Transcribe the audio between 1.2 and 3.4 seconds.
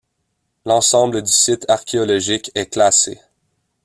du site archéologique est classé.